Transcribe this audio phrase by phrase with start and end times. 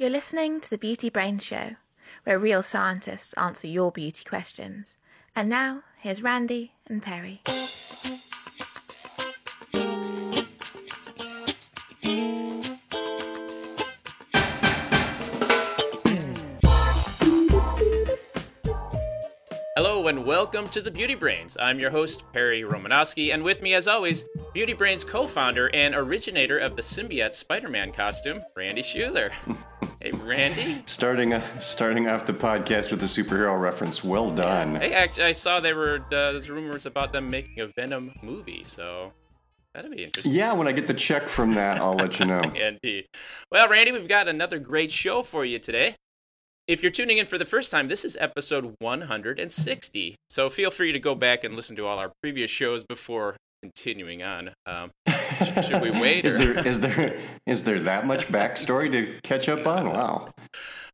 [0.00, 1.76] You're listening to the Beauty Brain Show,
[2.24, 4.96] where real scientists answer your beauty questions.
[5.36, 7.42] And now, here's Randy and Perry.
[19.76, 21.58] Hello and welcome to the Beauty Brains.
[21.60, 24.24] I'm your host, Perry Romanowski, and with me, as always,
[24.54, 29.30] Beauty Brains co founder and originator of the symbiote Spider Man costume, Randy Schueller.
[30.24, 30.82] Randy.
[30.86, 34.04] Starting uh, starting off the podcast with a superhero reference.
[34.04, 34.76] Well done.
[34.76, 38.62] Hey, actually, I saw there were uh, there's rumors about them making a Venom movie,
[38.64, 39.12] so
[39.74, 40.34] that'd be interesting.
[40.34, 42.40] Yeah, when I get the check from that, I'll let you know.
[42.54, 43.06] Indeed.
[43.50, 45.96] Well, Randy, we've got another great show for you today.
[46.66, 50.14] If you're tuning in for the first time, this is episode 160.
[50.28, 54.22] So feel free to go back and listen to all our previous shows before continuing
[54.22, 54.50] on.
[54.66, 54.90] Um,
[55.62, 56.24] should we wait?
[56.24, 59.88] is there is there is there that much backstory to catch up on?
[59.88, 60.32] Wow.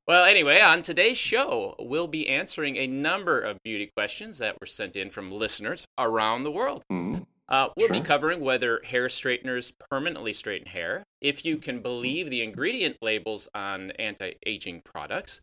[0.07, 4.67] Well, anyway, on today's show, we'll be answering a number of beauty questions that were
[4.67, 6.85] sent in from listeners around the world.
[6.93, 7.27] Mm.
[7.49, 12.43] Uh, we'll be covering whether hair straighteners permanently straighten hair, if you can believe the
[12.43, 15.41] ingredient labels on anti aging products,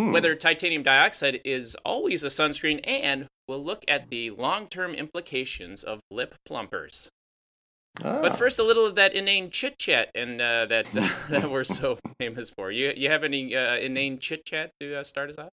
[0.00, 0.12] Hmm.
[0.12, 5.82] whether titanium dioxide is always a sunscreen, and we'll look at the long term implications
[5.82, 7.08] of lip plumpers.
[8.04, 8.20] Ah.
[8.22, 10.86] But first, a little of that inane chit chat and uh, that
[11.30, 12.70] that we're so famous for.
[12.70, 15.50] You you have any uh, inane chit chat to uh, start us off?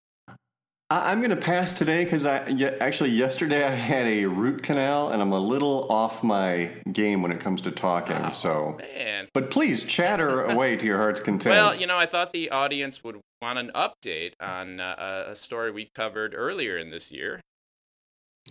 [0.92, 2.38] I- I'm going to pass today because I
[2.80, 7.32] actually yesterday I had a root canal and I'm a little off my game when
[7.32, 8.16] it comes to talking.
[8.22, 9.28] Wow, So, man.
[9.34, 11.54] but please chatter away to your heart's content.
[11.56, 15.72] Well, you know, I thought the audience would want an update on uh, a story
[15.72, 17.42] we covered earlier in this year.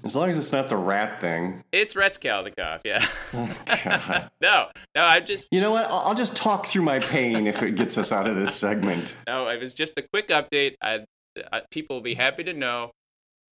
[0.03, 1.63] As long as it's not the rat thing.
[1.73, 3.05] It's Retzkalnikov, yeah.
[3.33, 4.31] Oh, God.
[4.41, 5.85] no, no, I'm just You know what?
[5.87, 9.15] I'll I'll just talk through my pain if it gets us out of this segment.
[9.27, 9.47] no.
[9.49, 10.75] It was just a quick update.
[10.83, 11.05] I,
[11.53, 12.91] I people will be happy to know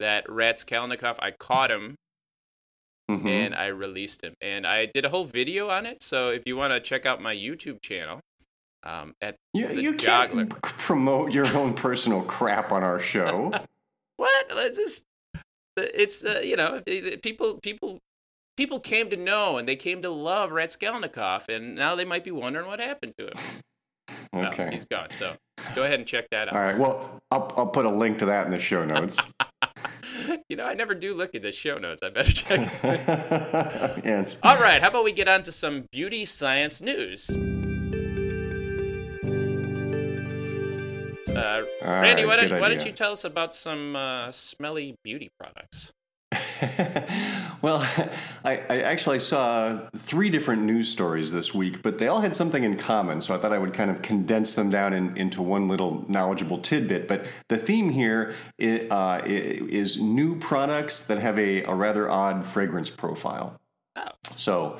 [0.00, 1.16] that Retzkalnikov.
[1.20, 1.96] I caught him
[3.10, 3.26] Mhm.
[3.28, 6.02] and I released him, and I did a whole video on it.
[6.02, 8.20] So if you want to check out my YouTube channel,
[8.84, 13.52] um, at You, you can't promote your own personal crap on our show.
[14.16, 14.46] What?
[14.54, 15.02] Let's just.
[15.76, 16.82] It's uh, you know
[17.22, 17.98] people people
[18.56, 22.30] people came to know and they came to love Ratskelnikov and now they might be
[22.30, 23.32] wondering what happened to him.
[24.34, 24.68] No, Okay.
[24.70, 25.08] he's gone.
[25.12, 25.36] So
[25.74, 26.54] go ahead and check that out.
[26.54, 26.76] All right.
[26.78, 29.18] Well, I'll, I'll put a link to that in the show notes.
[30.48, 32.00] you know I never do look at the show notes.
[32.02, 32.60] I better check.
[34.04, 37.30] yeah, All right, how about we get on to some beauty science news?
[41.42, 45.92] Uh, Randy, why don't, why don't you tell us about some uh, smelly beauty products?
[47.62, 47.80] well,
[48.44, 52.64] I, I actually saw three different news stories this week, but they all had something
[52.64, 53.20] in common.
[53.20, 56.58] So I thought I would kind of condense them down in, into one little knowledgeable
[56.58, 57.08] tidbit.
[57.08, 62.44] But the theme here is, uh, is new products that have a, a rather odd
[62.46, 63.60] fragrance profile.
[63.96, 64.08] Oh.
[64.36, 64.78] So,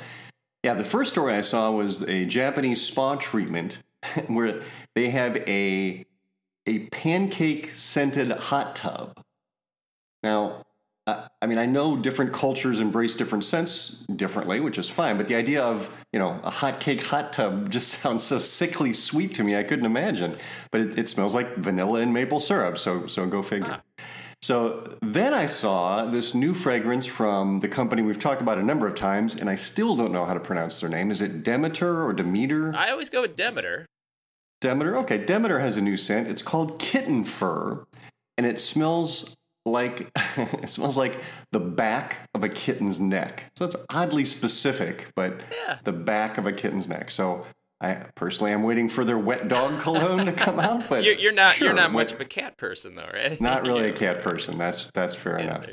[0.62, 3.83] yeah, the first story I saw was a Japanese spa treatment
[4.29, 4.62] where
[4.94, 6.05] they have a
[6.67, 9.21] a pancake scented hot tub.
[10.23, 10.65] Now,
[11.06, 15.17] I mean, I know different cultures embrace different scents differently, which is fine.
[15.17, 18.93] But the idea of you know a hot cake hot tub just sounds so sickly
[18.93, 19.56] sweet to me.
[19.56, 20.37] I couldn't imagine.
[20.71, 22.79] But it, it smells like vanilla and maple syrup.
[22.79, 23.83] So so go figure.
[24.43, 28.89] So then I saw this new fragrance from the company we've talked about a number
[28.89, 31.12] of times, and I still don't know how to pronounce their name.
[31.12, 32.75] Is it Demeter or Demeter?
[32.75, 33.87] I always go with Demeter.
[34.62, 34.97] Demeter.
[34.99, 36.28] Okay, Demeter has a new scent.
[36.28, 37.84] It's called kitten fur,
[38.39, 39.37] and it smells
[39.67, 41.21] like it smells like
[41.53, 43.53] the back of a kitten's neck.
[43.59, 45.78] So it's oddly specific, but Yeah.
[45.84, 47.11] the back of a kitten's neck.
[47.11, 47.47] So
[47.81, 51.33] I personally am waiting for their wet dog cologne to come out, but You're, you're
[51.33, 53.41] not you're sure, not wet- much of a cat person though, right?
[53.41, 54.56] not really a cat person.
[54.56, 55.67] That's that's fair Yeah, enough.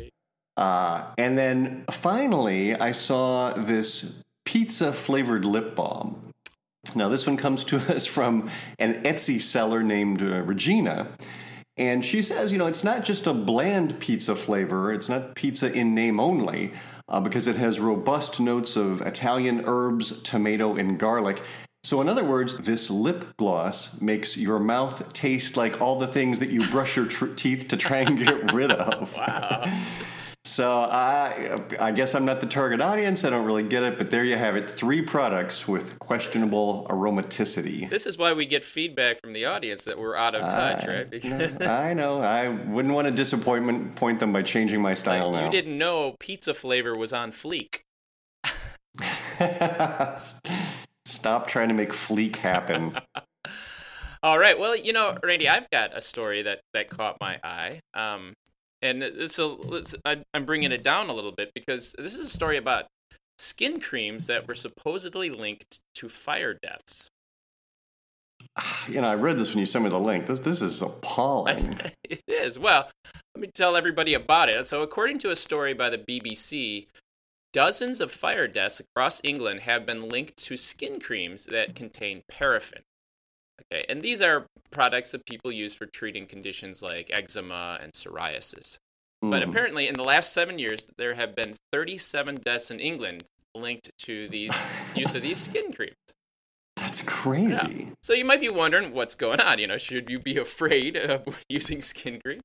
[0.58, 6.29] Uh, and then finally, I saw this pizza flavored lip balm.
[6.96, 11.10] Now, this one comes to us from an Etsy seller named uh, Regina.
[11.78, 15.72] And she says, you know, it's not just a bland pizza flavor, it's not pizza
[15.72, 16.74] in name only,
[17.08, 21.42] uh, because it has robust notes of Italian herbs, tomato, and garlic.
[21.86, 26.40] So, in other words, this lip gloss makes your mouth taste like all the things
[26.40, 29.18] that you brush your tr- teeth to try and get rid of.
[29.28, 29.64] Wow.
[30.50, 33.24] So I, I guess I'm not the target audience.
[33.24, 37.88] I don't really get it, but there you have it: three products with questionable aromaticity.
[37.88, 40.88] This is why we get feedback from the audience that we're out of touch, I-
[40.88, 41.10] right?
[41.10, 42.22] Because I know.
[42.22, 45.46] I wouldn't want to disappointment point them by changing my style you now.
[45.46, 47.82] You didn't know pizza flavor was on fleek.
[51.06, 52.98] Stop trying to make fleek happen.
[54.24, 54.58] All right.
[54.60, 57.82] Well, you know, Randy, I've got a story that that caught my eye.
[57.94, 58.34] Um,
[58.82, 59.60] and so
[60.06, 62.86] I, I'm bringing it down a little bit because this is a story about
[63.38, 67.10] skin creams that were supposedly linked to fire deaths.
[68.58, 70.26] Ah, you know, I read this when you sent me the link.
[70.26, 71.80] This this is appalling.
[72.04, 72.58] it is.
[72.58, 72.90] Well,
[73.36, 74.66] let me tell everybody about it.
[74.68, 76.88] So, according to a story by the BBC,
[77.54, 82.82] dozens of fire deaths across England have been linked to skin creams that contain paraffin.
[83.72, 88.78] Okay, and these are products that people use for treating conditions like eczema and psoriasis.
[89.24, 89.32] Mm.
[89.32, 93.24] But apparently, in the last seven years, there have been 37 deaths in England
[93.56, 94.56] linked to these
[94.96, 95.96] use of these skin creams.
[96.76, 97.88] That's crazy.
[97.90, 97.94] Yeah.
[98.02, 99.60] So you might be wondering what's going on.
[99.60, 102.40] You know, should you be afraid of using skin cream?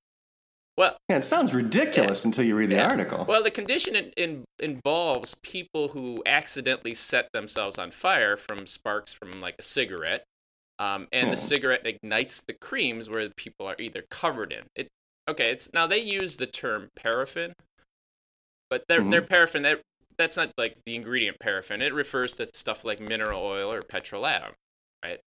[0.76, 2.28] Well, yeah, it sounds ridiculous yeah.
[2.28, 2.88] until you read the yeah.
[2.88, 3.24] article.
[3.28, 9.12] Well, the condition in, in, involves people who accidentally set themselves on fire from sparks
[9.12, 10.24] from like a cigarette,
[10.78, 11.36] um, and the hmm.
[11.36, 14.62] cigarette ignites the creams where the people are either covered in.
[14.74, 14.88] It
[15.28, 15.50] okay.
[15.50, 17.54] It's now they use the term paraffin,
[18.70, 19.10] but their mm-hmm.
[19.10, 19.80] their paraffin that
[20.18, 21.82] that's not like the ingredient paraffin.
[21.82, 24.52] It refers to stuff like mineral oil or petrolatum,
[25.04, 25.20] right?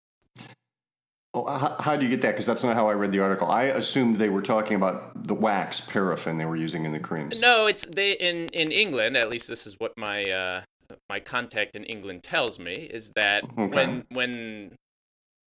[1.33, 2.31] Oh, how, how do you get that?
[2.31, 3.51] Because that's not how I read the article.
[3.51, 7.39] I assumed they were talking about the wax paraffin they were using in the creams.
[7.39, 9.15] No, it's they in in England.
[9.15, 10.61] At least this is what my uh,
[11.09, 13.75] my contact in England tells me is that okay.
[13.75, 14.71] when when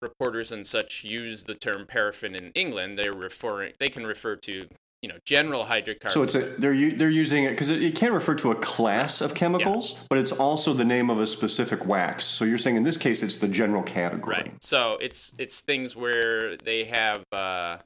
[0.02, 4.68] reporters and such use the term paraffin in England, they're referring they can refer to
[5.02, 6.14] you know general hydrocarbons.
[6.14, 9.22] So it's a they're they're using it because it, it, can refer to a class
[9.22, 10.00] of chemicals, yeah.
[10.10, 12.26] but it's also the name of a specific wax.
[12.26, 14.36] So you're saying in this case it's the general category.
[14.36, 14.54] Right.
[14.62, 17.78] So it's it's things where they have uh,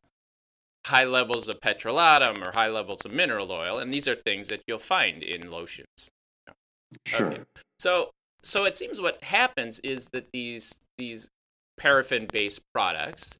[0.85, 4.61] high levels of petrolatum or high levels of mineral oil, and these are things that
[4.67, 6.09] you'll find in lotions.
[7.05, 7.27] Sure.
[7.27, 7.41] Okay.
[7.79, 8.11] So
[8.43, 11.29] so it seems what happens is that these these
[11.83, 13.37] paraffin based products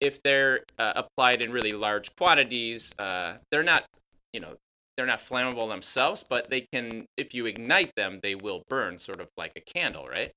[0.00, 3.84] if they're uh, applied in really large quantities, uh, they're not,
[4.32, 4.56] you know,
[4.96, 9.20] they're not flammable themselves, but they can, if you ignite them, they will burn, sort
[9.20, 10.32] of like a candle, right?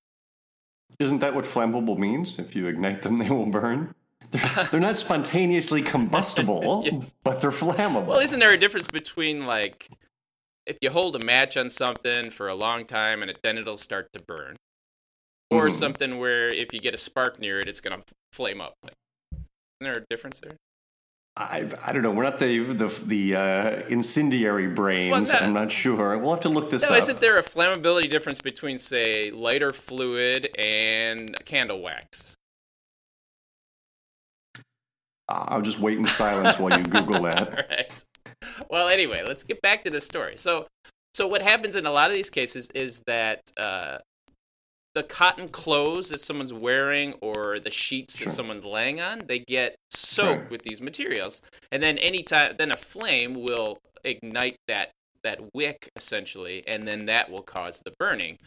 [0.99, 2.39] Isn't that what flammable means?
[2.39, 3.93] If you ignite them, they will burn.
[4.31, 7.13] They're, they're not spontaneously combustible, yes.
[7.23, 8.07] but they're flammable.
[8.07, 9.89] Well, isn't there a difference between like
[10.65, 13.77] if you hold a match on something for a long time and it, then it'll
[13.77, 14.55] start to burn,
[15.53, 15.71] or mm.
[15.71, 18.01] something where if you get a spark near it, it's gonna
[18.31, 18.73] flame up.
[18.83, 18.93] Like,
[19.83, 20.57] there a difference there?
[21.35, 22.11] I, I don't know.
[22.11, 25.31] We're not the the, the uh, incendiary brains.
[25.31, 26.17] Well, I'm not sure.
[26.17, 27.01] We'll have to look this no, up.
[27.01, 32.35] Isn't there a flammability difference between, say, lighter fluid and candle wax?
[35.27, 37.65] I'll just wait in silence while you Google that.
[37.69, 38.03] right.
[38.69, 40.37] Well, anyway, let's get back to the story.
[40.37, 40.67] So,
[41.15, 43.99] so what happens in a lot of these cases is that uh,
[44.95, 48.25] the cotton clothes that someone's wearing or the sheets sure.
[48.25, 50.51] that someone's laying on, they get soaked right.
[50.51, 51.41] with these materials.
[51.71, 54.91] And then anytime then a flame will ignite that
[55.23, 58.37] that wick essentially, and then that will cause the burning.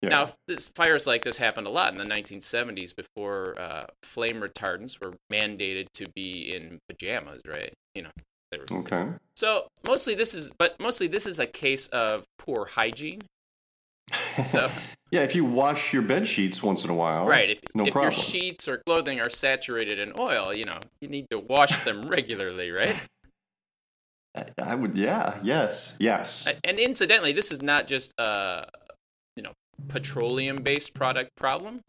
[0.00, 0.08] Yeah.
[0.08, 5.00] Now, this, fires like this happened a lot in the 1970s before uh, flame retardants
[5.00, 7.72] were mandated to be in pajamas, right?
[7.94, 8.10] You know.
[8.72, 9.04] okay.
[9.36, 13.20] So mostly this is, but mostly this is a case of poor hygiene
[14.44, 14.70] so
[15.10, 17.50] yeah, if you wash your bed sheets once in a while, right?
[17.50, 18.12] If, no if problem.
[18.12, 22.02] your sheets or clothing are saturated in oil, you know you need to wash them
[22.08, 23.00] regularly, right?
[24.62, 26.48] I would, yeah, yes, yes.
[26.64, 28.66] And incidentally, this is not just a
[29.36, 29.52] you know
[29.88, 31.80] petroleum-based product problem.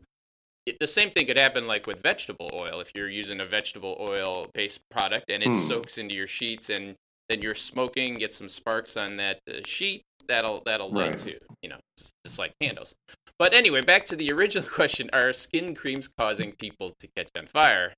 [0.66, 2.80] It, the same thing could happen like with vegetable oil.
[2.80, 5.54] If you're using a vegetable oil-based product and it hmm.
[5.54, 6.96] soaks into your sheets, and
[7.30, 11.08] then you're smoking, get some sparks on that uh, sheet, that'll that'll right.
[11.08, 11.78] lead to you know
[12.26, 12.96] just like candles.
[13.40, 17.48] But anyway, back to the original question: Are skin creams causing people to catch on
[17.48, 17.94] fire?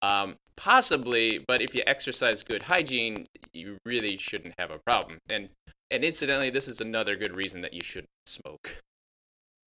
[0.00, 5.18] Um, possibly, but if you exercise good hygiene, you really shouldn't have a problem.
[5.30, 5.48] And
[5.90, 8.82] and incidentally, this is another good reason that you shouldn't smoke.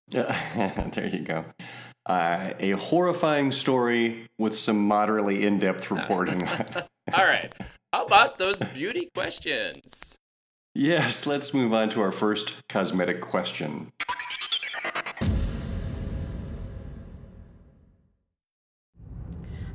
[0.10, 1.46] Yeah, there you go.
[2.06, 6.48] Uh, a horrifying story with some moderately in-depth reporting.
[7.14, 7.54] All right.
[7.94, 10.18] How about those beauty questions?
[10.74, 13.92] Yes, let's move on to our first cosmetic question.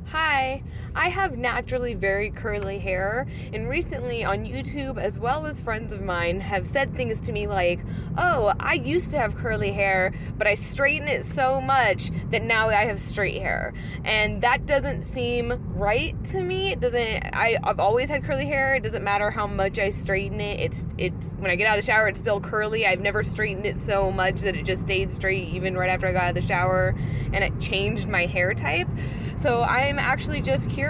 [0.06, 0.62] Hi,
[0.96, 6.00] I have naturally very curly hair, and recently on YouTube, as well as friends of
[6.00, 7.80] mine, have said things to me like,
[8.16, 12.70] Oh, I used to have curly hair, but I straighten it so much that now
[12.70, 13.74] I have straight hair.
[14.06, 16.72] And that doesn't seem right to me.
[16.72, 18.76] It doesn't, I, I've always had curly hair.
[18.76, 20.60] It doesn't matter how much I straighten it.
[20.60, 22.86] It's, it's, when I get out of the shower, it's still curly.
[22.86, 26.12] I've never straightened it so much that it just stayed straight even right after I
[26.12, 26.94] got out of the shower,
[27.34, 28.88] and it changed my hair type.
[29.36, 30.85] So I'm actually just curious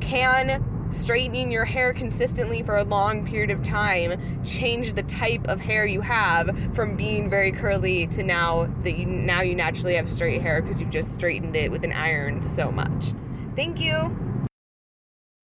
[0.00, 5.58] can straightening your hair consistently for a long period of time change the type of
[5.60, 10.10] hair you have from being very curly to now that you now you naturally have
[10.10, 13.12] straight hair because you've just straightened it with an iron so much.
[13.56, 14.16] Thank you.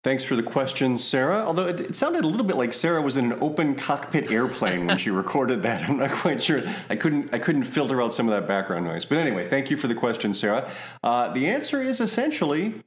[0.05, 1.45] Thanks for the question, Sarah.
[1.45, 4.87] Although it, it, sounded a little bit like Sarah was in an open cockpit airplane
[4.87, 5.89] when she recorded that.
[5.89, 6.63] I'm not quite sure.
[6.89, 7.35] I couldn't.
[7.35, 9.05] I couldn't filter out some of that background noise.
[9.05, 10.71] But anyway, thank you for the question, Sarah.
[11.03, 12.83] Uh, the answer is essentially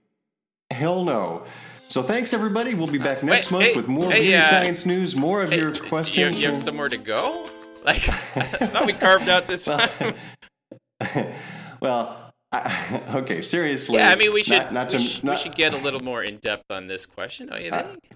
[0.72, 1.44] hell no.
[1.88, 2.74] So thanks everybody.
[2.74, 5.50] We'll be back next Wait, month hey, with more hey, uh, science news, more of
[5.52, 6.40] Hey, your do you, questions.
[6.40, 7.48] you have somewhere to go?
[7.84, 10.14] Like, I thought we carved out this time.
[11.82, 13.96] well, I, okay, seriously.
[13.98, 15.78] Yeah, I mean, we should, Not, not we, to, should not- we should get a
[15.78, 18.12] little more in depth on this question, don't you think?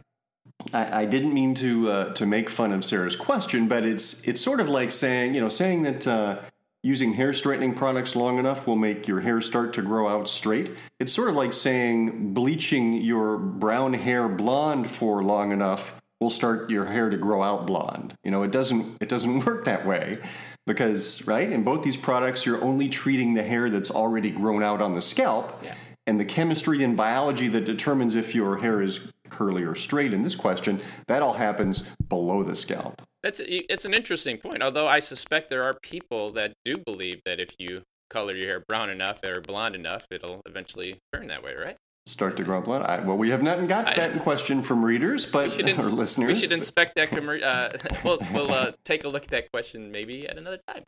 [0.72, 4.40] I, I didn't mean to uh, to make fun of Sarah's question, but it's it's
[4.40, 6.40] sort of like saying you know saying that uh,
[6.86, 10.70] using hair straightening products long enough will make your hair start to grow out straight.
[11.00, 16.70] It's sort of like saying bleaching your brown hair blonde for long enough will start
[16.70, 18.14] your hair to grow out blonde.
[18.24, 20.20] You know, it doesn't it doesn't work that way
[20.68, 24.80] because right in both these products you're only treating the hair that's already grown out
[24.80, 25.60] on the scalp.
[25.64, 25.74] Yeah.
[26.06, 30.22] And the chemistry and biology that determines if your hair is curly or straight in
[30.22, 33.02] this question, that all happens below the scalp.
[33.24, 34.62] That's it's an interesting point.
[34.62, 38.64] Although I suspect there are people that do believe that if you color your hair
[38.68, 41.76] brown enough or blonde enough, it'll eventually turn that way, right?
[42.06, 42.84] Start to grow blonde.
[42.84, 45.84] I, well, we have not got I- that question from readers, but We should, or
[45.90, 46.28] listeners.
[46.28, 47.10] we should inspect that.
[47.12, 47.70] Commer- uh,
[48.04, 50.84] we'll we'll uh, take a look at that question maybe at another time.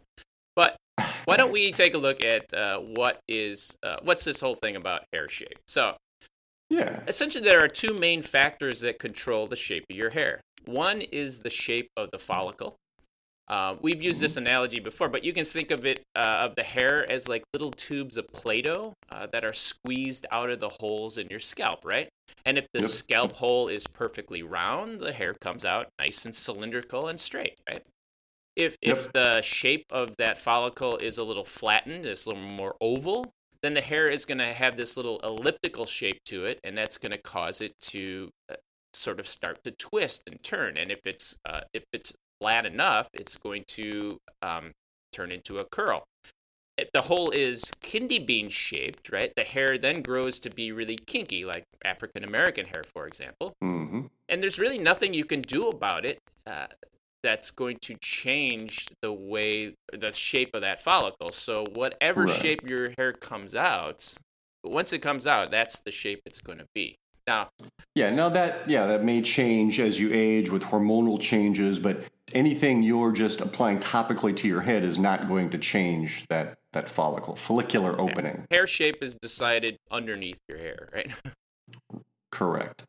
[0.56, 0.76] But
[1.26, 4.76] why don't we take a look at uh, what is uh, what's this whole thing
[4.76, 5.58] about hair shape?
[5.68, 5.96] So
[6.70, 7.02] yeah.
[7.08, 10.42] essentially, there are two main factors that control the shape of your hair.
[10.66, 12.76] One is the shape of the follicle.
[13.48, 16.64] Uh, we've used this analogy before, but you can think of it uh, of the
[16.64, 21.18] hair as like little tubes of Play-Doh uh, that are squeezed out of the holes
[21.18, 22.10] in your scalp, right?
[22.46, 22.90] And if the Yep.
[22.90, 27.82] scalp hole is perfectly round, the hair comes out nice and cylindrical and straight, right?
[28.58, 32.76] If if the shape of that follicle is a little flattened, it's a little more
[32.82, 33.32] oval,
[33.62, 36.98] then the hair is going to have this little elliptical shape to it, and that's
[36.98, 38.56] going to cause it to uh,
[38.94, 40.78] sort of start to twist and turn.
[40.78, 44.72] And if it's uh, if it's flat enough, it's going to um,
[45.12, 46.04] turn into a curl.
[46.78, 50.98] If the hole is kidney bean shaped, right, the hair then grows to be really
[51.08, 53.54] kinky, like African American hair, for example.
[53.62, 56.68] hmm And there's really nothing you can do about it uh,
[57.24, 61.32] that's going to change the way, the shape of that follicle.
[61.32, 62.42] So whatever Right.
[62.42, 64.16] shape your hair comes out,
[64.64, 66.96] once it comes out, that's the shape it's going to be.
[67.26, 67.50] Now,
[67.96, 68.10] Yeah.
[68.12, 72.02] Now that yeah that may change as you age with hormonal changes, but
[72.34, 76.88] anything you're just applying topically to your head is not going to change that that
[76.88, 78.46] follicle follicular opening.
[78.52, 81.12] hair shape is decided underneath your hair, right?
[82.32, 82.84] Correct.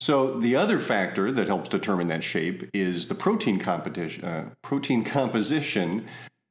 [0.00, 5.02] So the other factor that helps determine that shape is the protein competition, uh, protein
[5.04, 6.06] composition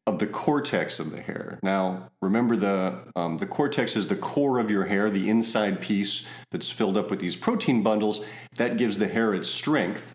[0.06, 1.60] of the cortex of the hair.
[1.64, 6.28] Now, remember the um, the cortex is the core of your hair, the inside piece
[6.52, 8.26] that's filled up with these protein bundles
[8.56, 10.14] that gives the hair its strength.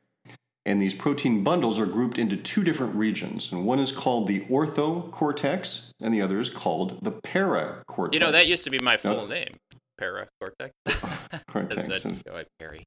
[0.64, 4.40] And these protein bundles are grouped into two different regions, and one is called the
[4.42, 8.14] orthocortex, and the other is called the paracortex.
[8.14, 9.14] You know, that used to be my No.
[9.14, 9.56] full name,
[10.00, 10.70] paracortex.
[11.48, 11.88] cortex.
[11.88, 12.84] Does and- that go at Perry?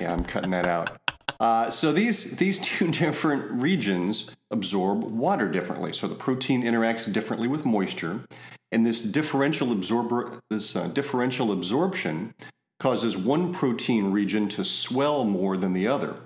[0.00, 0.98] Yeah, I'm cutting that out.
[1.40, 5.92] Uh, so these these two different regions absorb water differently.
[5.92, 8.20] So the protein interacts differently with moisture,
[8.72, 12.34] and this differential absorber this uh, differential absorption
[12.80, 16.16] causes one protein region to swell more than the other.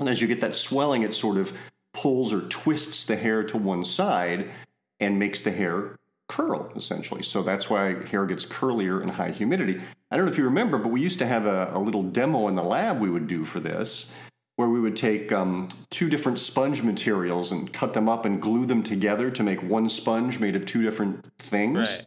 [0.00, 1.52] And as you get that swelling, it sort of
[1.92, 4.50] pulls or twists the hair to one side
[4.98, 5.96] and makes the hair
[6.32, 7.22] curl, essentially.
[7.22, 9.80] So that's why hair gets curlier in high humidity.
[10.10, 12.48] I don't know if you remember, but we used to have a, a little demo
[12.48, 14.12] in the lab we would do for this,
[14.56, 18.64] where we would take um, two different sponge materials and cut them up and glue
[18.66, 22.06] them together to make one sponge made of two different things Right.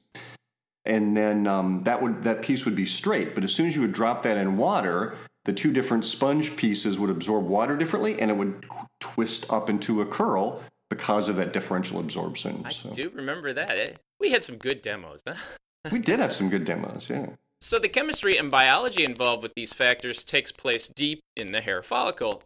[0.85, 3.35] and then um, that would that piece would be straight.
[3.35, 5.15] But as soon as you would drop that in water,
[5.45, 8.65] the two different sponge pieces would absorb water differently, and it would
[8.99, 12.63] twist up into a curl because of that differential absorption.
[12.65, 13.71] I So do remember that.
[13.71, 15.35] Eh, We had some good demos, huh?
[15.91, 17.09] we did have some good demos.
[17.09, 17.27] Yeah.
[17.61, 21.81] So the chemistry and biology involved with these factors takes place deep in the hair
[21.81, 22.43] follicle,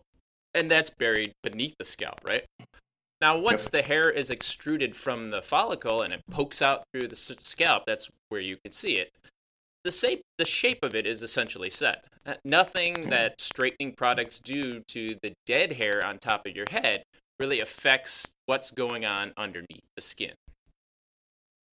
[0.54, 2.46] and that's buried beneath the scalp, right?
[3.22, 3.72] Now, once yep.
[3.72, 8.10] the hair is extruded from the follicle and it pokes out through the scalp, that's
[8.30, 9.12] where you can see it.
[9.84, 12.06] The shape, the shape of it is essentially set.
[12.26, 17.04] Uh, nothing that straightening products do to the dead hair on top of your head
[17.40, 20.34] really affects what's going on underneath the skin.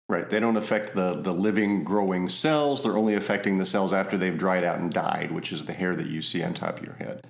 [0.08, 0.30] Right.
[0.30, 2.84] They don't affect the, the living, growing cells.
[2.84, 5.96] They're only affecting the cells after they've dried out and died, which is the hair
[5.96, 7.28] that you see on top of your head.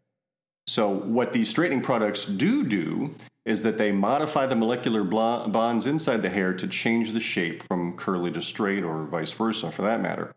[0.67, 3.15] So, what these straightening products do do
[3.45, 7.95] is that they modify the molecular bonds inside the hair to change the shape from
[7.95, 10.33] curly to straight, or vice versa for that matter.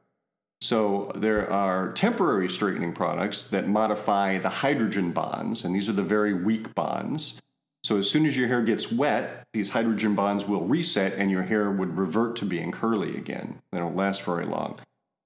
[0.61, 6.03] So, there are temporary straightening products that modify the hydrogen bonds, and these are the
[6.03, 7.41] very weak bonds.
[7.89, 11.45] So, as soon as your hair gets wet, these hydrogen bonds will reset and your
[11.45, 13.63] hair would revert to being curly again.
[13.73, 14.79] They don't last very long.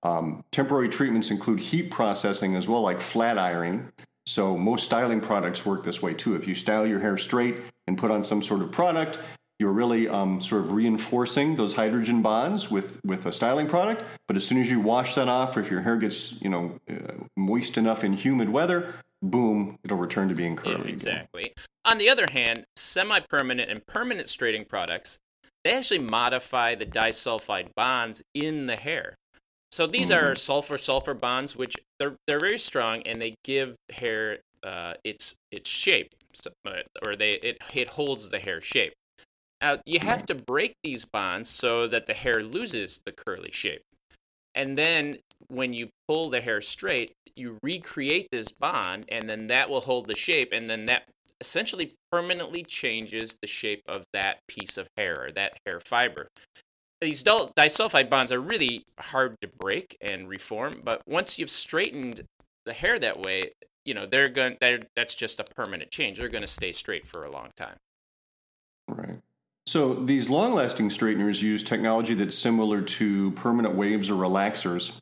[0.05, 3.91] Um, temporary treatments include heat processing as well, like flat ironing,
[4.27, 6.37] so most styling products work this way too.
[6.37, 9.19] If you style your hair straight and put on some sort of product,
[9.59, 14.05] you're really um, sort of reinforcing those hydrogen bonds with with a styling product.
[14.29, 16.79] But as soon as you wash that off, or if your hair gets you know
[16.89, 20.89] uh, moist enough in humid weather, boom, it'll return to being curly.
[20.89, 21.43] Yeah, exactly.
[21.43, 21.55] Again.
[21.85, 25.19] On the other hand, semi-permanent and permanent straightening products
[25.65, 29.15] they actually modify the disulfide bonds in the hair.
[29.71, 30.25] So these mm-hmm.
[30.25, 35.35] are sulfur sulfur bonds, which they're they're very strong and they give hair uh, its
[35.51, 38.93] its shape, so, uh, or they it it holds the hair shape.
[39.61, 43.83] Now you have to break these bonds so that the hair loses the curly shape,
[44.55, 45.19] and then
[45.53, 50.07] when you pull the hair straight, you recreate this bond, and then that will hold
[50.07, 51.05] the shape, and then that
[51.41, 56.29] essentially permanently changes the shape of that piece of hair or that hair fiber
[57.03, 62.23] these disulfide bonds are really hard to break and reform, but once you've straightened
[62.65, 63.53] the hair that way,
[63.85, 64.57] you know they're going.
[64.61, 66.19] They're, that's just a permanent change.
[66.19, 67.75] They're going to stay straight for a long time.
[68.89, 69.21] Right.
[69.67, 74.93] So these long-lasting straighteners use technology that's similar to permanent waves or relaxers.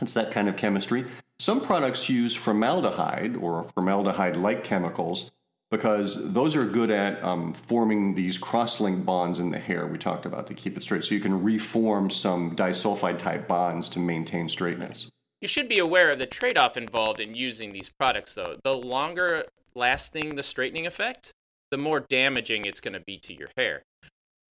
[0.00, 1.04] It's that kind of chemistry.
[1.38, 5.30] Some products use formaldehyde or formaldehyde-like chemicals
[5.70, 10.26] because those are good at um, forming these cross-link bonds in the hair we talked
[10.26, 11.04] about to keep it straight.
[11.04, 15.08] So you can reform some disulfide type bonds to maintain straightness.
[15.40, 18.56] You should be aware of the trade-off involved in using these products, though.
[18.62, 21.32] The longer lasting the straightening effect,
[21.70, 23.82] the more damaging it's going to be to your hair.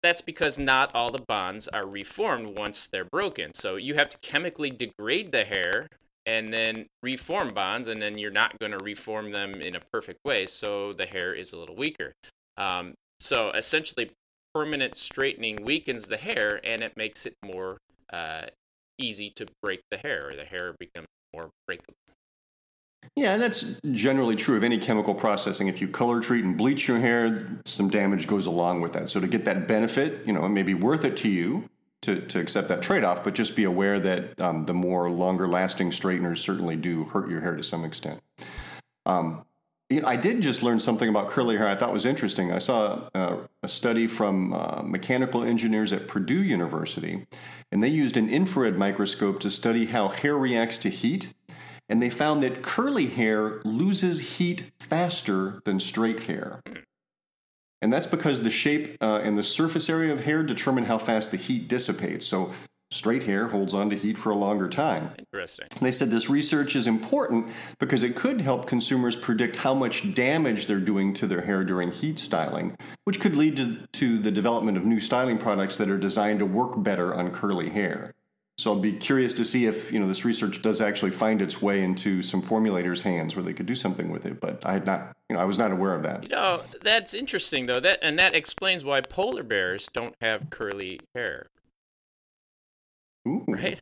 [0.03, 3.53] That's because not all the bonds are reformed once they're broken.
[3.55, 5.89] So you have to chemically degrade the hair
[6.25, 10.21] and then reform bonds, and then you're not going to reform them in a perfect
[10.27, 12.13] way, so the hair is a little weaker.
[12.59, 14.11] Um, so essentially,
[14.55, 17.79] permanent straightening weakens the hair, and it makes it more
[18.13, 18.43] uh,
[18.99, 21.95] easy to break the hair, or the hair becomes more breakable.
[23.17, 25.69] Yeah, and that's generally true of any chemical processing.
[25.69, 29.09] If you color treat and bleach your hair, some damage goes along with that.
[29.09, 31.69] So to get that benefit, you know, it may be worth it to you
[32.03, 35.49] to, to accept that trade off, but just be aware that um, the more longer
[35.49, 38.21] lasting straighteners certainly do hurt your hair to some extent.
[39.05, 39.45] Um,
[39.91, 42.53] you know, I did just learn something about curly hair I thought was interesting.
[42.53, 47.27] I saw uh, a study from uh, mechanical engineers at Purdue University,
[47.73, 51.33] and they used an infrared microscope to study how hair reacts to heat.
[51.89, 56.61] And they found that curly hair loses heat faster than straight hair.
[57.81, 61.31] And that's because the shape uh, and the surface area of hair determine how fast
[61.31, 62.27] the heat dissipates.
[62.27, 62.53] So
[62.91, 65.11] straight hair holds on to heat for a longer time.
[65.19, 65.69] Interesting.
[65.81, 67.49] They said this research is important
[67.79, 71.93] because it could help consumers predict how much damage they're doing to their hair during
[71.93, 75.99] heat styling, which could lead to, to the development of new styling products that are
[75.99, 78.13] designed to work better on curly hair.
[78.59, 81.63] So I'll be curious to see if you know this research does actually find its
[81.63, 84.41] way into some formulators' hands where they could do something with it.
[84.41, 86.25] But I had not, you know, I was not aware of that.
[86.25, 87.79] You know, that's interesting though.
[87.79, 91.47] That and that explains why polar bears don't have curly hair.
[93.29, 93.81] Ooh, right.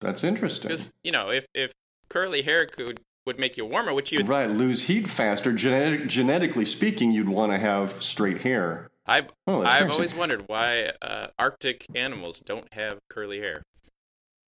[0.00, 0.68] That's interesting.
[0.68, 1.74] Because you know, if if
[2.08, 5.52] curly hair could would make you warmer, which you right lose heat faster.
[5.52, 8.90] Genetic, genetically speaking, you'd want to have straight hair.
[9.08, 13.62] I've oh, I've always wondered why uh, Arctic animals don't have curly hair.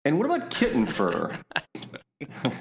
[0.05, 1.35] And what about kitten fur?
[2.35, 2.51] uh,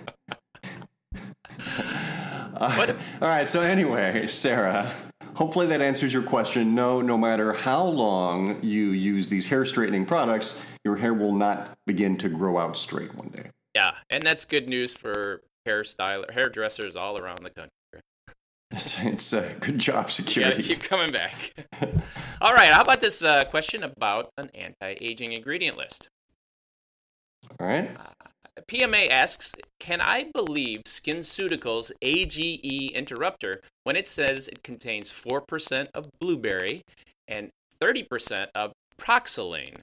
[3.21, 3.47] all right.
[3.47, 4.93] So anyway, Sarah,
[5.35, 6.75] hopefully that answers your question.
[6.75, 11.77] No, no matter how long you use these hair straightening products, your hair will not
[11.87, 13.51] begin to grow out straight one day.
[13.75, 17.71] Yeah, and that's good news for hairstylers, hairdressers all around the country.
[18.73, 20.63] It's a good job, security.
[20.63, 21.53] keep coming back.
[22.41, 26.09] All right, how about this uh, question about an anti-aging ingredient list?
[27.59, 27.91] All right.
[27.97, 35.89] Uh, PMA asks, can I believe SkinCeuticals AGE interrupter when it says it contains 4%
[35.95, 36.83] of blueberry
[37.27, 39.79] and 30% of proxylane?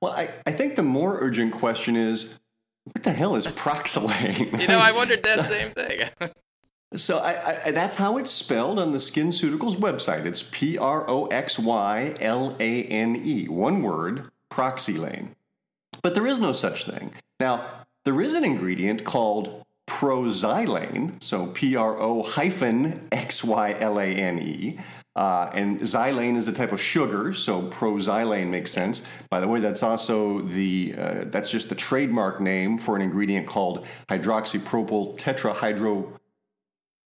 [0.00, 2.40] Well, I, I think the more urgent question is
[2.84, 4.60] what the hell is proxylane?
[4.60, 6.00] You know, I wondered that same thing.
[6.96, 10.24] So I, I, that's how it's spelled on the SkinCeuticals website.
[10.26, 15.30] It's P R O X Y L A N E, one word, proxylane.
[16.02, 17.12] But there is no such thing.
[17.40, 23.98] Now, there is an ingredient called proxylane, so P R O hyphen X Y L
[23.98, 24.78] A N E.
[25.14, 29.02] Uh, and xylane is a type of sugar, so proxylane makes sense.
[29.28, 33.46] By the way, that's also the uh, that's just the trademark name for an ingredient
[33.46, 36.18] called hydroxypropyl tetrahydro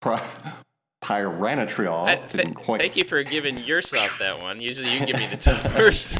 [0.03, 2.07] pyranotriol.
[2.07, 2.81] I, th- quite...
[2.81, 4.61] Thank you for giving yourself that one.
[4.61, 6.19] Usually you give me the tough words.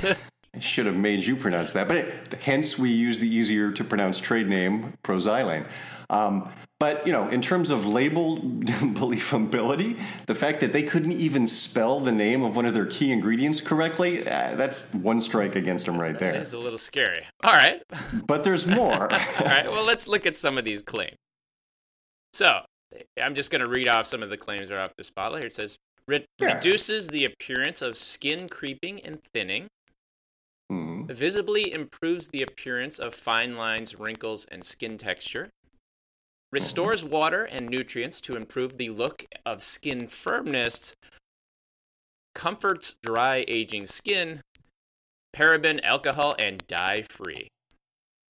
[0.55, 3.85] I should have made you pronounce that, but it, hence we use the easier to
[3.85, 5.67] pronounce trade name, proxylane.
[6.09, 11.47] Um, but you know, in terms of label believability, the fact that they couldn't even
[11.47, 15.99] spell the name of one of their key ingredients correctly—that's uh, one strike against them
[15.99, 16.35] right there.
[16.35, 17.25] It's a little scary.
[17.45, 17.83] All right,
[18.27, 19.13] but there's more.
[19.13, 21.17] All right, well, let's look at some of these claims.
[22.35, 22.61] So,
[23.21, 25.43] I'm just going to read off some of the claims right off the spotlight.
[25.43, 25.77] Here it says
[26.09, 26.55] Re- yeah.
[26.55, 29.67] reduces the appearance of skin creeping and thinning.
[30.71, 31.11] Mm.
[31.11, 35.51] Visibly improves the appearance of fine lines, wrinkles, and skin texture.
[36.53, 37.11] Restores mm.
[37.11, 40.95] water and nutrients to improve the look of skin firmness.
[42.35, 44.41] Comforts dry aging skin.
[45.35, 47.49] Paraben, alcohol, and dye free.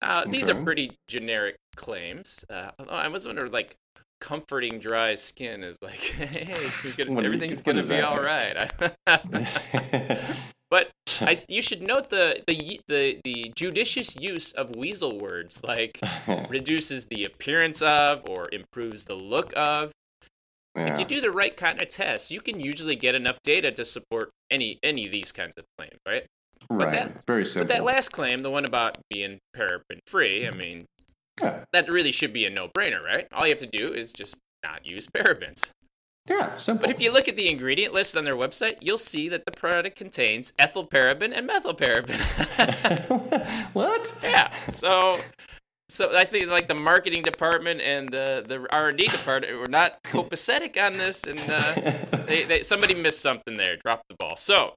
[0.03, 0.31] Uh, okay.
[0.31, 2.45] These are pretty generic claims.
[2.51, 3.77] Uh, I was wondering, like,
[4.21, 8.71] comforting dry skin is like, hey, gonna, everything's going to be all right.
[10.71, 16.01] but I, you should note the, the the the judicious use of weasel words like
[16.49, 19.93] reduces the appearance of or improves the look of.
[20.77, 20.93] Yeah.
[20.93, 23.85] If you do the right kind of tests, you can usually get enough data to
[23.85, 26.27] support any any of these kinds of claims, right?
[26.69, 26.79] Right.
[26.79, 27.69] But that, Very simple.
[27.69, 30.87] But that last claim, the one about being paraben free, I mean,
[31.41, 31.65] yeah.
[31.73, 33.27] That really should be a no brainer, right?
[33.33, 35.71] All you have to do is just not use parabens.
[36.29, 36.87] Yeah, simple.
[36.87, 39.53] But if you look at the ingredient list on their website, you'll see that the
[39.53, 42.19] product contains ethyl paraben and methyl paraben.
[43.75, 44.19] what?
[44.25, 44.51] Yeah.
[44.71, 45.21] So
[45.89, 49.69] so I think like the marketing department and the the R and D department were
[49.69, 51.75] not copacetic on this, and uh,
[52.27, 54.37] they, they, somebody missed something there, dropped the ball.
[54.37, 54.75] So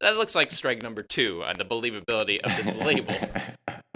[0.00, 3.14] that looks like strike number two on the believability of this label.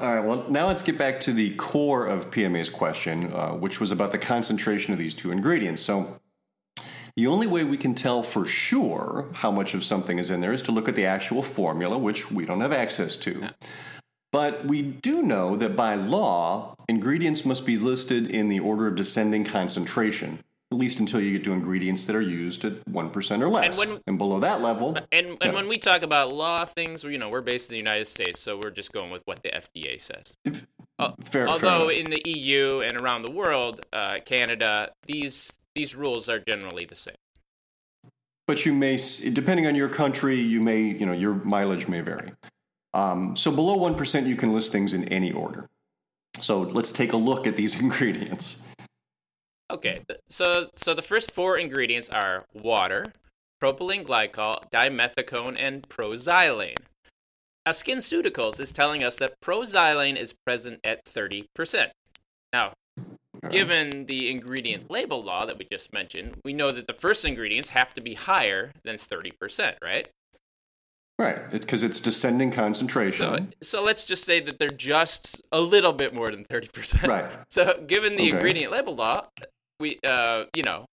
[0.00, 3.80] All right, well, now let's get back to the core of PMA's question, uh, which
[3.80, 5.82] was about the concentration of these two ingredients.
[5.82, 6.20] So,
[7.16, 10.52] the only way we can tell for sure how much of something is in there
[10.52, 13.48] is to look at the actual formula, which we don't have access to.
[14.30, 18.94] But we do know that by law, ingredients must be listed in the order of
[18.94, 23.48] descending concentration at least until you get to ingredients that are used at 1% or
[23.48, 23.78] less.
[23.78, 24.96] And, when, and below that level.
[25.12, 25.52] And, and yeah.
[25.52, 28.60] when we talk about law things, you know, we're based in the United States, so
[28.62, 30.36] we're just going with what the FDA says.
[30.44, 30.66] If,
[31.24, 36.28] fair, Although fair in the EU and around the world, uh, Canada, these these rules
[36.28, 37.14] are generally the same.
[38.48, 38.98] But you may,
[39.32, 42.32] depending on your country, you may, you know, your mileage may vary.
[42.94, 45.68] Um, so below 1%, you can list things in any order.
[46.40, 48.58] So let's take a look at these ingredients.
[49.70, 53.04] Okay, so so the first four ingredients are water,
[53.62, 56.78] propylene glycol, dimethicone, and proxylane.
[57.66, 61.90] Now, SkinCeuticals is telling us that proxylane is present at 30%.
[62.50, 62.72] Now,
[63.50, 67.68] given the ingredient label law that we just mentioned, we know that the first ingredients
[67.70, 70.08] have to be higher than 30%, right?
[71.18, 73.52] Right, it's because it's descending concentration.
[73.60, 77.06] So, so let's just say that they're just a little bit more than 30%.
[77.06, 77.30] Right.
[77.50, 78.30] So, given the okay.
[78.30, 79.26] ingredient label law,
[79.80, 80.86] we uh you know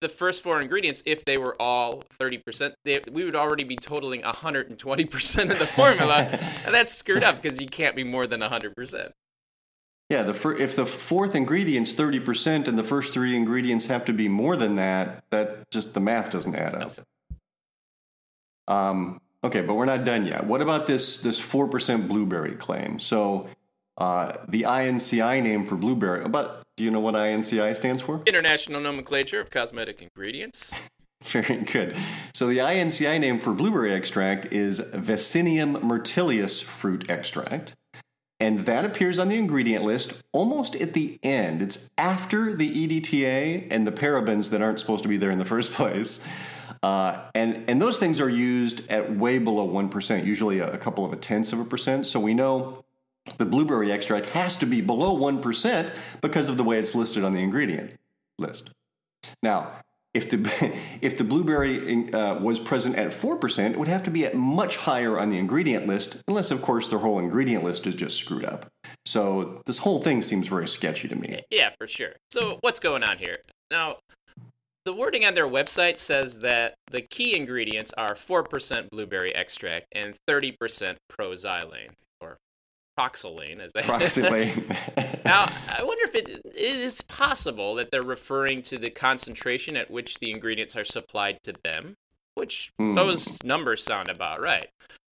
[0.00, 4.22] the first four ingredients if they were all 30% they, we would already be totaling
[4.22, 6.22] 120% of the formula.
[6.64, 9.10] And that's screwed up because you can't be more than 100%
[10.08, 14.12] yeah the fir- if the fourth ingredient's 30% and the first three ingredients have to
[14.12, 16.92] be more than that that just the math doesn't add up.
[18.68, 20.46] Um, okay but we're not done yet.
[20.46, 22.98] What about this this 4% blueberry claim?
[22.98, 23.48] So
[24.00, 28.22] uh, the INCI name for blueberry, but do you know what INCI stands for?
[28.26, 30.72] International Nomenclature of Cosmetic Ingredients.
[31.24, 31.94] Very good.
[32.32, 37.74] So the INCI name for blueberry extract is Vaccinium myrtillus fruit extract.
[38.40, 41.60] And that appears on the ingredient list almost at the end.
[41.60, 45.44] It's after the EDTA and the parabens that aren't supposed to be there in the
[45.44, 46.26] first place.
[46.82, 51.04] Uh, and, and those things are used at way below 1%, usually a, a couple
[51.04, 52.06] of a tenths of a percent.
[52.06, 52.82] So we know
[53.38, 57.32] the blueberry extract has to be below 1% because of the way it's listed on
[57.32, 57.94] the ingredient
[58.38, 58.70] list.
[59.42, 59.72] Now,
[60.12, 64.10] if the if the blueberry uh, was present at four percent, it would have to
[64.10, 67.86] be at much higher on the ingredient list, unless of course the whole ingredient list
[67.86, 68.66] is just screwed up.
[69.04, 71.42] So this whole thing seems very sketchy to me.
[71.50, 72.14] Yeah, for sure.
[72.30, 73.36] So what's going on here?
[73.70, 73.98] Now,
[74.84, 79.86] the wording on their website says that the key ingredients are four percent blueberry extract
[79.92, 82.09] and thirty percent proxylane or
[82.98, 84.76] proxylane, as they Proxylane.
[85.24, 89.90] now, I wonder if it, it is possible that they're referring to the concentration at
[89.90, 91.94] which the ingredients are supplied to them,
[92.34, 92.94] which Hmm.
[92.94, 94.68] those numbers sound about right.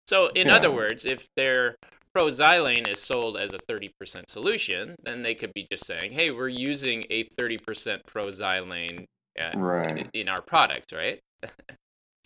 [0.07, 0.55] So, in Yeah.
[0.55, 1.75] other words, if their
[2.15, 6.47] proxylane is sold as a 30% solution, then they could be just saying, hey, we're
[6.47, 9.05] using a 30% proxylane
[9.39, 9.97] uh, Right.
[9.99, 11.19] in, in our product, right?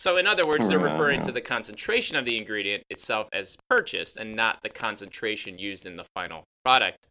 [0.03, 1.33] So, in other words, they're referring to oh.
[1.33, 6.03] the concentration of the ingredient itself as purchased and not the concentration used in the
[6.13, 7.07] final product.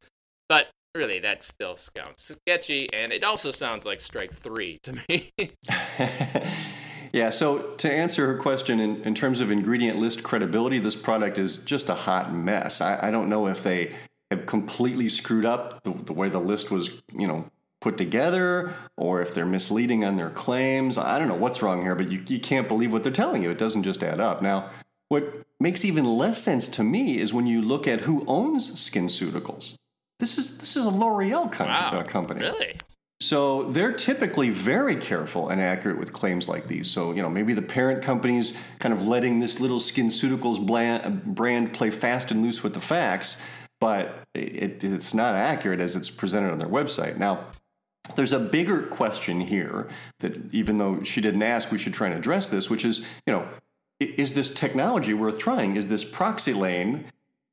[0.46, 5.30] But really, that still sounds sketchy, and it also sounds like strike three to me.
[7.14, 11.38] yeah, so to answer her question in, in terms of ingredient list credibility, this product
[11.38, 12.82] is just a hot mess.
[12.82, 13.94] I, I don't know if they
[14.30, 17.48] have completely screwed up the, the way the list was, you know,
[17.82, 20.96] put together or if they're misleading on their claims.
[20.96, 23.50] I don't know what's wrong here, but you, you can't believe what they're telling you.
[23.50, 24.40] It doesn't just add up.
[24.40, 24.70] Now,
[25.08, 29.74] what makes even less sense to me is when you look at who owns SkinCeuticals.
[30.18, 31.98] This is this is a L'Oreal com- wow.
[31.98, 32.40] uh, company.
[32.40, 32.76] Really?
[33.20, 36.90] So they're typically very careful and accurate with claims like these.
[36.90, 41.72] So, you know, maybe the parent company's kind of letting this little SkinCeuticals bland, brand
[41.72, 43.40] play fast and loose with the facts,
[43.80, 47.16] but it, it's not accurate as it's presented on their website.
[47.16, 47.46] Now,
[48.16, 49.88] there's a bigger question here
[50.20, 53.32] that even though she didn't ask, we should try and address this, which is, you
[53.32, 53.48] know,
[54.00, 55.76] is this technology worth trying?
[55.76, 57.04] Is this proxy lane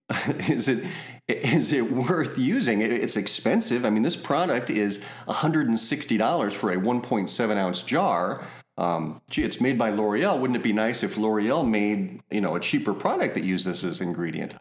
[0.50, 0.86] is it
[1.28, 2.82] is it worth using?
[2.82, 3.86] It's expensive.
[3.86, 8.44] I mean, this product is $160 for a 1.7 ounce jar.
[8.80, 10.40] Um, gee, it's made by L'Oreal.
[10.40, 13.84] Wouldn't it be nice if L'Oreal made you know a cheaper product that used this
[13.84, 14.56] as ingredient?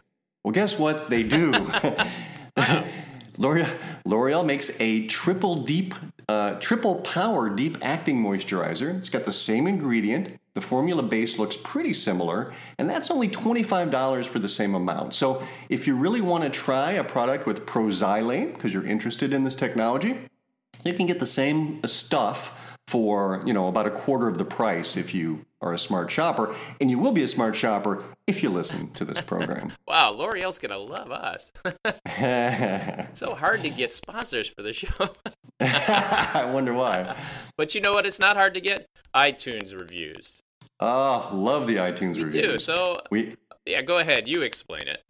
[0.45, 1.53] Well, guess what they do.
[3.39, 3.69] L'Oreal,
[4.05, 5.95] L'Oreal makes a triple deep,
[6.29, 8.97] uh, triple power deep acting moisturizer.
[8.97, 10.39] It's got the same ingredient.
[10.55, 15.15] The formula base looks pretty similar, and that's only $25 for the same amount.
[15.15, 19.45] So, if you really want to try a product with proxylane because you're interested in
[19.45, 20.19] this technology,
[20.85, 24.97] you can get the same stuff for you know about a quarter of the price
[24.97, 28.49] if you are a smart shopper, and you will be a smart shopper if you
[28.49, 29.71] listen to this program.
[29.87, 31.53] Wow, L'Oreal's gonna love us.
[33.13, 34.89] so hard to get sponsors for the show.
[35.61, 37.17] I wonder why.
[37.57, 38.07] but you know what?
[38.07, 40.41] It's not hard to get iTunes reviews.
[40.81, 42.47] Oh, love the iTunes We reviews.
[42.53, 42.59] do.
[42.59, 44.29] So We yeah, go ahead.
[44.29, 45.03] You explain it.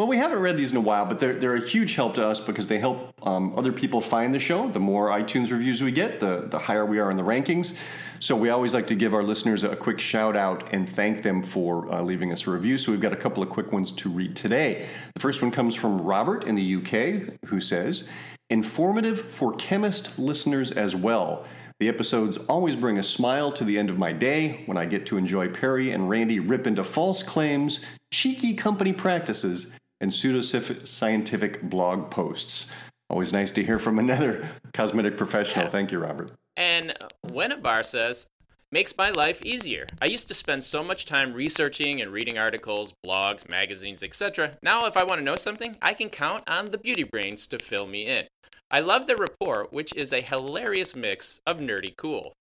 [0.00, 2.26] Well, we haven't read these in a while, but they're they're a huge help to
[2.26, 4.70] us because they help um, other people find the show.
[4.70, 7.76] The more iTunes reviews we get, the the higher we are in the rankings.
[8.18, 11.42] So we always like to give our listeners a quick shout out and thank them
[11.42, 12.78] for uh, leaving us a review.
[12.78, 14.86] So we've got a couple of quick ones to read today.
[15.12, 18.08] The first one comes from Robert in the UK, who says,
[18.48, 21.44] "Informative for chemist listeners as well."
[21.78, 25.06] The episodes always bring a smile to the end of my day when I get
[25.06, 32.10] to enjoy Perry and Randy rip into false claims, cheeky company practices, and pseudoscientific blog
[32.10, 32.70] posts.
[33.08, 35.68] Always nice to hear from another cosmetic professional.
[35.68, 36.30] Thank you, Robert.
[36.56, 36.94] And
[37.26, 38.26] Wenabar says,
[38.72, 39.86] makes my life easier.
[40.00, 44.52] I used to spend so much time researching and reading articles, blogs, magazines, etc.
[44.62, 47.58] Now, if I want to know something, I can count on the beauty brains to
[47.58, 48.26] fill me in.
[48.70, 52.34] I love the report, which is a hilarious mix of nerdy cool.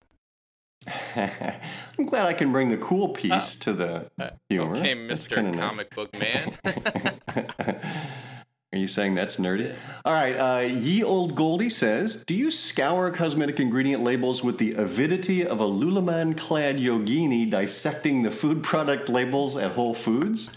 [1.15, 4.09] I'm glad I can bring the cool piece to the
[4.49, 4.77] humor.
[4.77, 5.35] Okay, Mr.
[5.35, 5.59] kinda nice.
[5.59, 6.53] Comic Book Man.
[8.71, 9.75] Are you saying that's nerdy?
[10.05, 10.35] All right.
[10.35, 15.59] Uh, Ye Old Goldie says Do you scour cosmetic ingredient labels with the avidity of
[15.59, 20.51] a Lululemon clad yogini dissecting the food product labels at Whole Foods?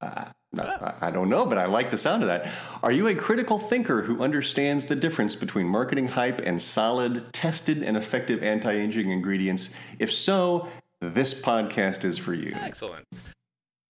[0.00, 2.48] Uh, I I don't know, but I like the sound of that.
[2.82, 7.82] Are you a critical thinker who understands the difference between marketing hype and solid, tested,
[7.82, 9.74] and effective anti aging ingredients?
[9.98, 10.68] If so,
[11.00, 12.54] this podcast is for you.
[12.54, 13.06] Excellent.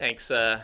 [0.01, 0.61] Thanks, uh,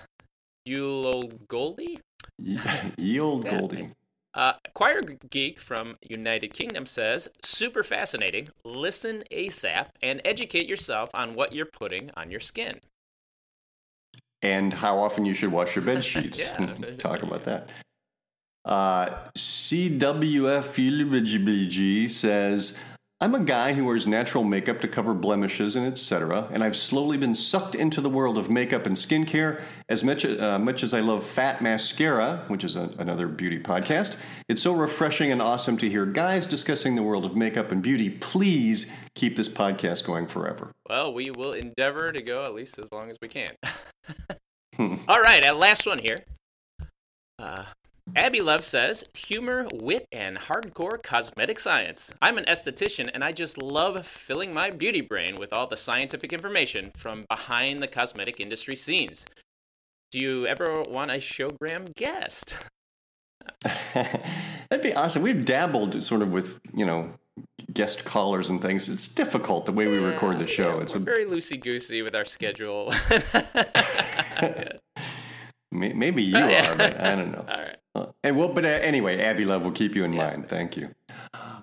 [0.65, 2.01] Yule Old Goldie.
[2.39, 2.59] Ye
[3.21, 3.87] Old Yeah, Goldie.
[4.35, 8.49] Uh, Choir Geek from United Kingdom says, super fascinating.
[8.65, 12.81] Listen ASAP and educate yourself on what you're putting on your skin.
[14.45, 16.39] And how often you should wash your bed sheets.
[16.41, 16.77] Yeah.
[16.99, 17.71] Talk about that.
[18.65, 19.81] Uh, CWFULBG
[22.11, 22.81] says,
[23.21, 27.17] I'm a guy who wears natural makeup to cover blemishes and etc., and I've slowly
[27.17, 29.63] been sucked into the world of makeup and skincare.
[29.89, 34.19] As much, uh, much as I love Fat Mascara, which is a, another beauty podcast,
[34.49, 38.11] it's so refreshing and awesome to hear guys discussing the world of makeup and beauty.
[38.11, 40.73] Please keep this podcast going forever.
[40.89, 43.53] Well, we will endeavor to go at least as long as we can.
[45.09, 46.17] All right, uh, last one here.
[47.39, 47.65] Uh,
[48.17, 52.13] Abby Love says, humor, wit, and hardcore cosmetic science.
[52.21, 56.33] I'm an esthetician and I just love filling my beauty brain with all the scientific
[56.33, 59.27] information from behind the cosmetic industry scenes.
[60.11, 62.57] Do you ever want a showgram guest?
[63.95, 65.23] That'd be awesome.
[65.23, 67.15] We've dabbled sort of with, you know,
[67.73, 68.89] guest callers and things.
[68.89, 70.77] It's difficult the way we record the show.
[70.77, 72.93] Yeah, it's a, very loosey goosey with our schedule.
[74.43, 75.93] Yeah.
[75.93, 76.73] maybe you Oh, yeah.
[76.73, 77.45] are, but I don't know.
[77.49, 77.77] All right.
[77.97, 80.49] Uh, and well, but uh, anyway, Abby Love will keep you in Yes, mind.
[80.49, 80.91] Thank you.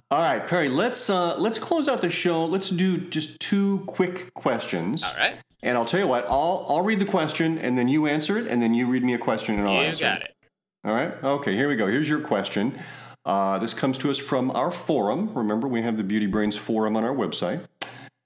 [0.10, 0.68] All right, Perry.
[0.68, 2.44] Let's uh, let's close out the show.
[2.46, 5.04] Let's do just two quick questions.
[5.04, 5.40] All right.
[5.64, 6.26] And I'll tell you what.
[6.30, 9.14] I'll I'll read the question, and then you answer it, and then you read me
[9.14, 10.36] a question, and I'll You answer got it.
[10.84, 11.14] All right.
[11.24, 11.56] Okay.
[11.56, 11.88] Here we go.
[11.88, 12.78] Here's your question.
[13.26, 15.32] Uh, this comes to us from our forum.
[15.34, 17.66] Remember, we have the Beauty Brains forum on our website.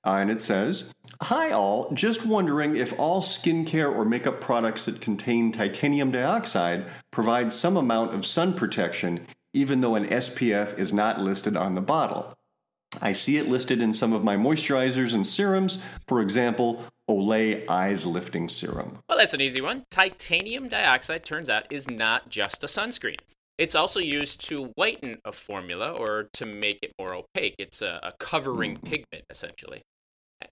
[0.06, 1.92] Uh, and it says, Hi, all.
[1.94, 8.14] Just wondering if all skincare or makeup products that contain titanium dioxide provide some amount
[8.14, 12.34] of sun protection, even though an SPF is not listed on the bottle.
[13.02, 18.06] I see it listed in some of my moisturizers and serums, for example, Olay Eyes
[18.06, 19.00] Lifting Serum.
[19.10, 19.86] Well, that's an easy one.
[19.92, 23.20] Titanium dioxide turns out is not just a sunscreen.
[23.58, 27.56] It's also used to whiten a formula or to make it more opaque.
[27.58, 29.82] It's a, a covering pigment, essentially.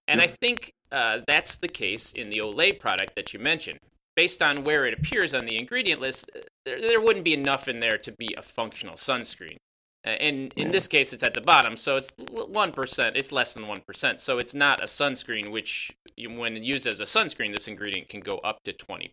[0.08, 3.78] And I think uh, that's the case in the Olay product that you mentioned.
[4.16, 7.68] Based on where it appears on the ingredient list, uh, there, there wouldn't be enough
[7.68, 9.56] in there to be a functional sunscreen.
[10.04, 13.12] And in this case, it's at the bottom, so it's 1%.
[13.14, 14.20] It's less than 1%.
[14.20, 18.36] So it's not a sunscreen, which, when used as a sunscreen, this ingredient can go
[18.38, 19.10] up to 20%.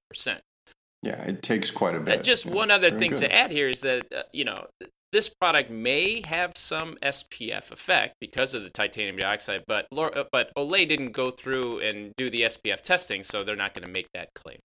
[1.03, 2.23] Yeah, it takes quite a Uh, bit.
[2.23, 3.19] just Yeah, one other thing good.
[3.19, 4.67] to add here is that uh, you know
[5.11, 10.51] this product may have some SPF effect because of the titanium dioxide, but uh, but
[10.55, 14.07] Olay didn't go through and do the SPF testing, so they're not going to make
[14.13, 14.59] that claim.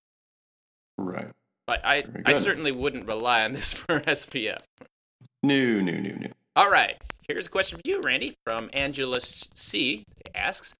[0.98, 1.30] Right.
[1.66, 4.58] But I I certainly wouldn't rely on this for SPF.
[5.42, 6.28] No, no, no, no.
[6.54, 6.96] All right,
[7.28, 10.04] here's a question for you, Randy, from Angela C.
[10.34, 10.74] Asks.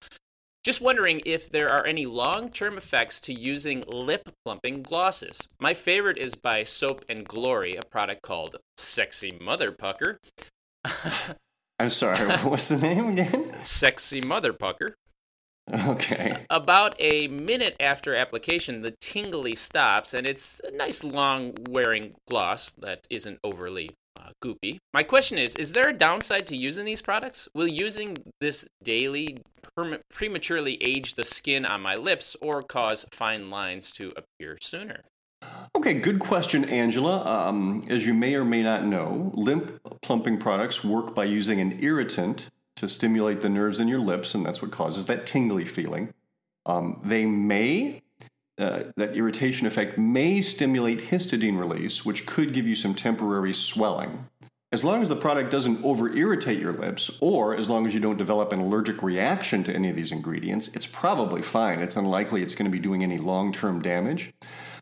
[0.66, 5.46] Just wondering if there are any long term effects to using lip plumping glosses.
[5.60, 10.18] My favorite is by Soap and Glory, a product called Sexy Mother Pucker.
[11.78, 12.18] I'm sorry.
[12.42, 13.54] What's the name again?
[13.62, 14.96] Sexy Mother Pucker.
[15.72, 16.44] Okay.
[16.50, 22.72] About a minute after application, the tingly stops, and it's a nice long wearing gloss
[22.72, 24.78] that isn't overly uh, goopy.
[24.92, 27.48] My question is Is there a downside to using these products?
[27.54, 29.38] Will using this daily
[30.10, 35.02] prematurely age the skin on my lips or cause fine lines to appear sooner?
[35.76, 37.24] Okay, good question, Angela.
[37.24, 41.78] Um, as you may or may not know, lip plumping products work by using an
[41.82, 46.12] irritant to stimulate the nerves in your lips, and that's what causes that tingly feeling.
[46.64, 48.02] Um, they may,
[48.58, 54.26] uh, that irritation effect may stimulate histidine release, which could give you some temporary swelling.
[54.72, 58.00] As long as the product doesn't over irritate your lips, or as long as you
[58.00, 61.80] don't develop an allergic reaction to any of these ingredients, it's probably fine.
[61.80, 64.32] It's unlikely it's going to be doing any long term damage.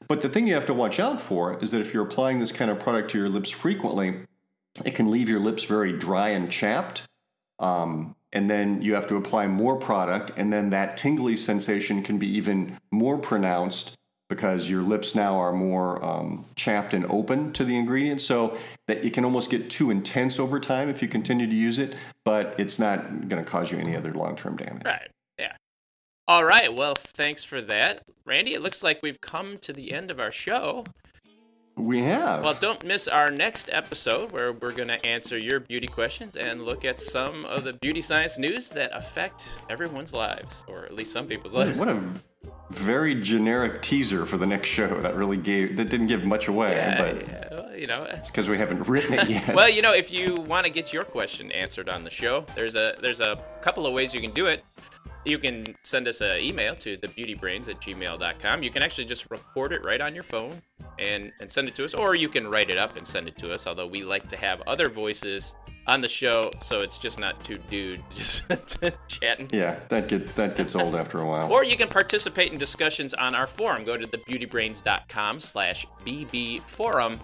[0.08, 2.52] But the thing you have to watch out for is that if you're applying this
[2.52, 4.20] kind of product to your lips frequently,
[4.84, 7.04] it can leave your lips very dry and chapped.
[7.58, 12.18] Um, and then you have to apply more product, and then that tingly sensation can
[12.18, 13.94] be even more pronounced
[14.29, 18.57] because your lips now are more um, chapped and open to the ingredient So
[18.88, 21.94] that it can almost get too intense over time if you continue to use it,
[22.25, 24.85] but it's not going to cause you any other long term damage.
[24.85, 25.09] Right.
[25.38, 25.53] Yeah.
[26.27, 26.75] All right.
[26.75, 28.03] Well, thanks for that.
[28.25, 30.85] Randy, it looks like we've come to the end of our show.
[31.76, 32.44] We have.
[32.44, 36.64] Well, don't miss our next episode where we're going to answer your beauty questions and
[36.64, 41.12] look at some of the beauty science news that affect everyone's lives, or at least
[41.12, 41.76] some people's lives.
[41.76, 42.00] What a
[42.70, 45.00] very generic teaser for the next show.
[45.00, 48.04] That really gave that didn't give much away, Yeah, but yeah, well, you know.
[48.08, 49.54] it's because we haven't written it yet.
[49.54, 52.76] Well, you know, if you want to get your question answered on the show, there's
[52.76, 54.64] a there's a couple of ways you can do it.
[55.24, 58.62] You can send us an email to thebeautybrains at gmail.com.
[58.62, 60.60] You can actually just record it right on your phone
[60.98, 63.37] and, and send it to us, or you can write it up and send it
[63.38, 65.54] to us, although we like to have other voices
[65.87, 69.48] on the show, so it's just not two dudes just chatting.
[69.52, 71.52] yeah, that get that gets old after a while.
[71.52, 73.85] Or you can participate in discussions on our forum.
[73.85, 77.19] Go to thebeautybrains.com slash bbforum,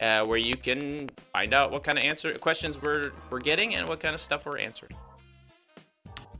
[0.00, 3.88] uh, where you can find out what kind of answer questions we're, we're getting and
[3.88, 4.92] what kind of stuff we're answering.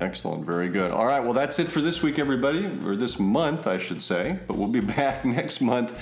[0.01, 0.45] Excellent.
[0.45, 0.90] Very good.
[0.90, 1.22] All right.
[1.22, 4.38] Well, that's it for this week, everybody, or this month, I should say.
[4.47, 5.97] But we'll be back next month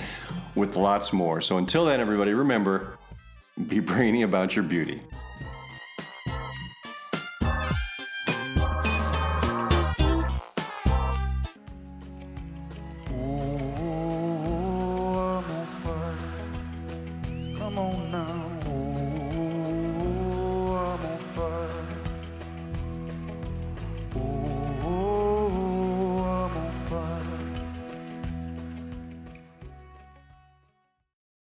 [0.55, 1.41] with lots more.
[1.41, 2.97] So until then, everybody, remember
[3.67, 5.01] be brainy about your beauty.